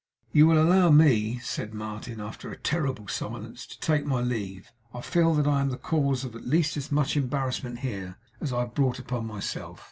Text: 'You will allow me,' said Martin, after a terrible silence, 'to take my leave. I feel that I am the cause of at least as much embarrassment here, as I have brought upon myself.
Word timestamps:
'You 0.31 0.47
will 0.47 0.59
allow 0.59 0.89
me,' 0.89 1.37
said 1.43 1.75
Martin, 1.75 2.19
after 2.19 2.49
a 2.49 2.57
terrible 2.57 3.07
silence, 3.07 3.67
'to 3.67 3.79
take 3.79 4.03
my 4.03 4.19
leave. 4.19 4.71
I 4.95 5.01
feel 5.01 5.35
that 5.35 5.45
I 5.45 5.61
am 5.61 5.69
the 5.69 5.77
cause 5.77 6.23
of 6.23 6.35
at 6.35 6.47
least 6.47 6.75
as 6.75 6.91
much 6.91 7.15
embarrassment 7.15 7.81
here, 7.81 8.17
as 8.39 8.51
I 8.51 8.61
have 8.61 8.73
brought 8.73 8.97
upon 8.97 9.27
myself. 9.27 9.79